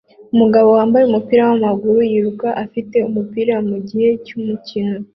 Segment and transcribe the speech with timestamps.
[0.33, 4.97] Umugabo wambaye umupira wamaguru yiruka afite umupira mugihe cyumukino